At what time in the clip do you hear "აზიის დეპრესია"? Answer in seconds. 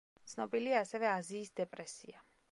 1.11-2.25